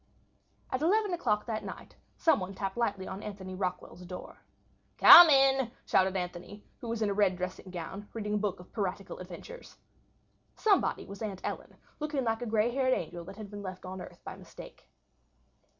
[0.71, 4.39] At 11 o'clock that night somebody tapped lightly on Anthony Rockwall's door.
[4.97, 8.73] "Come in," shouted Anthony, who was in a red dressing gown, reading a book of
[8.73, 9.77] piratical adventures.
[10.55, 14.01] Somebody was Aunt Ellen, looking like a grey haired angel that had been left on
[14.01, 14.87] earth by mistake.